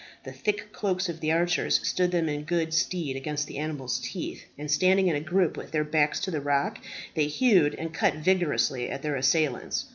[0.23, 4.45] The thick cloaks of the archers stood them in good stead against the animals' teeth,
[4.57, 6.79] and standing in a group with their backs to the rock,
[7.13, 9.85] they hewed and cut vigorously at their assailants.